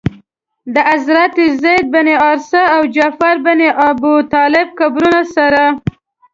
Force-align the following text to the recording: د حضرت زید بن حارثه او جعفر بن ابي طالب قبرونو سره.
د 0.73 0.75
حضرت 0.89 1.35
زید 1.61 1.83
بن 1.93 2.07
حارثه 2.21 2.63
او 2.75 2.81
جعفر 2.95 3.35
بن 3.45 3.59
ابي 3.89 4.15
طالب 4.33 4.67
قبرونو 4.79 5.21
سره. 5.35 5.63